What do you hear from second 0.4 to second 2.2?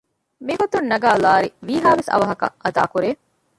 މިގޮތުން ނަގައި ލާރި ވީހައިވެސް